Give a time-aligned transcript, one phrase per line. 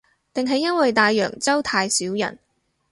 [0.33, 2.39] 定係因為大洋洲太少人